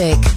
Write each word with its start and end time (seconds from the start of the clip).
Music. 0.00 0.29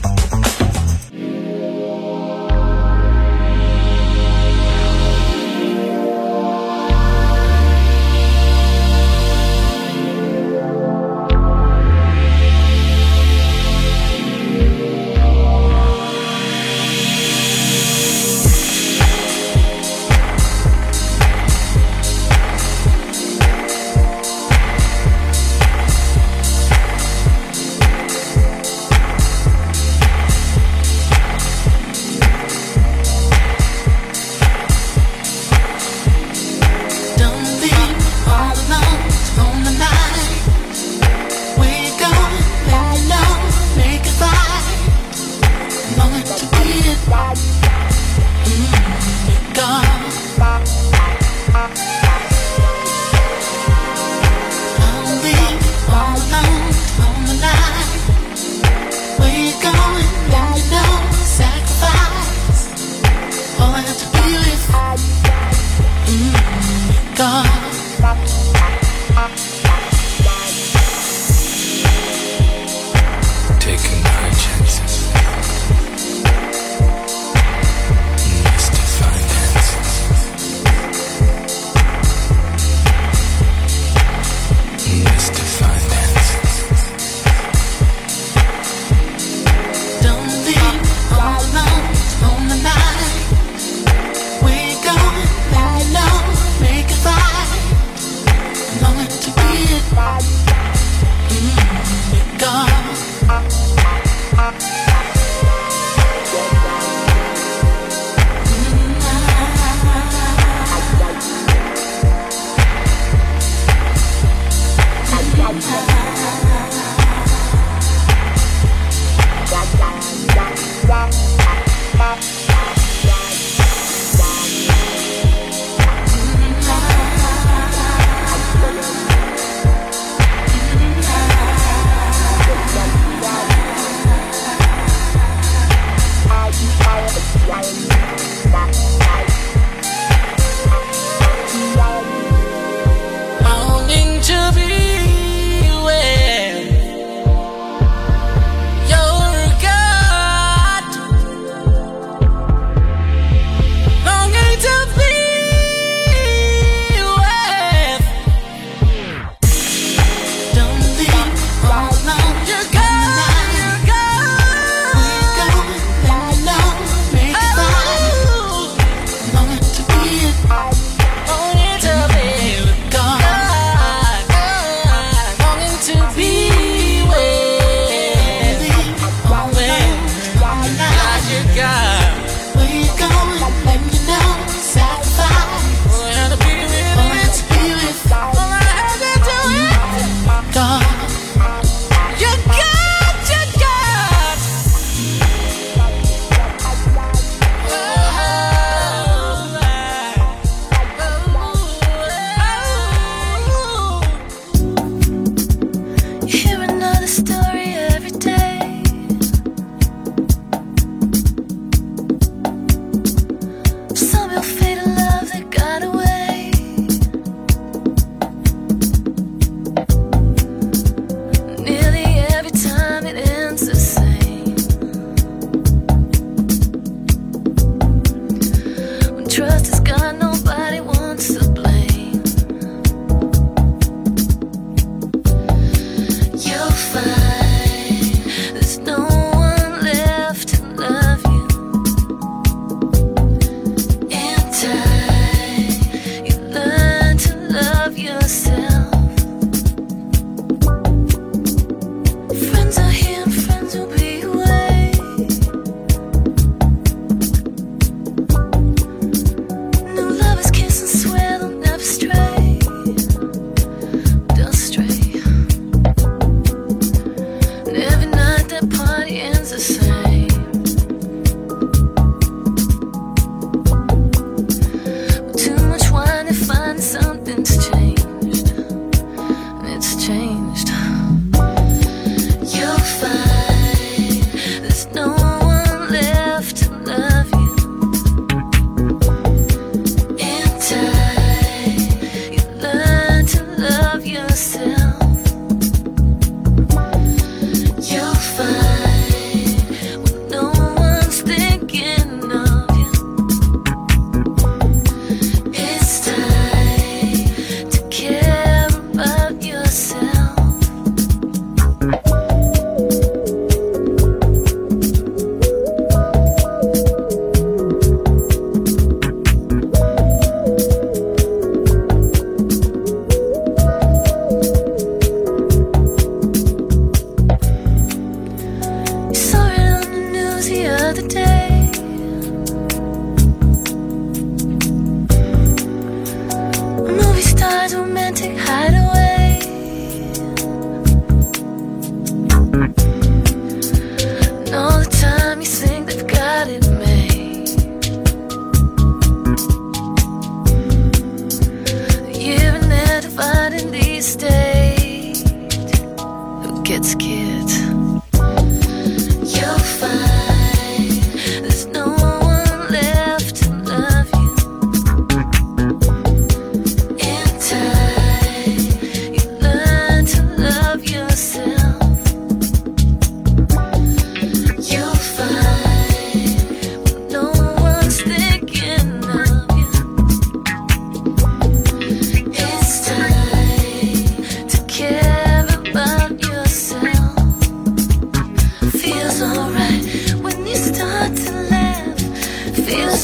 closed. 280.54 280.83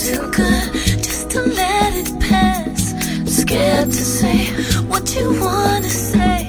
too 0.10 0.32
good 0.32 0.74
just 1.04 1.30
to 1.30 1.42
let 1.42 1.94
it 1.94 2.20
pass. 2.20 2.96
Scared 3.28 3.92
to 3.92 4.04
say 4.20 4.48
what 4.88 5.16
you 5.16 5.40
wanna 5.40 5.90
say. 5.90 6.48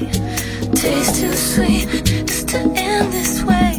Taste 0.75 1.21
too 1.21 1.35
sweet 1.35 1.87
just 2.27 2.49
to 2.49 2.59
end 2.59 3.13
this 3.13 3.43
way. 3.43 3.70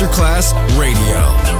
Masterclass 0.00 0.54
Radio. 0.78 1.59